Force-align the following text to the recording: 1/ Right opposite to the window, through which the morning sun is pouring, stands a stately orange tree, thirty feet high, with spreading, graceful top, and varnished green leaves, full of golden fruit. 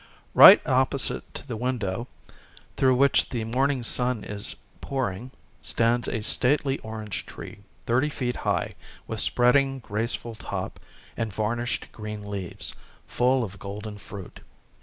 1/ 0.01 0.03
Right 0.33 0.61
opposite 0.67 1.31
to 1.35 1.47
the 1.47 1.55
window, 1.55 2.07
through 2.75 2.95
which 2.95 3.29
the 3.29 3.43
morning 3.43 3.83
sun 3.83 4.23
is 4.23 4.55
pouring, 4.81 5.29
stands 5.61 6.07
a 6.07 6.21
stately 6.23 6.79
orange 6.79 7.27
tree, 7.27 7.59
thirty 7.85 8.09
feet 8.09 8.37
high, 8.37 8.73
with 9.05 9.19
spreading, 9.19 9.77
graceful 9.77 10.33
top, 10.33 10.79
and 11.15 11.31
varnished 11.31 11.91
green 11.91 12.27
leaves, 12.31 12.73
full 13.05 13.43
of 13.43 13.59
golden 13.59 13.99
fruit. 13.99 14.39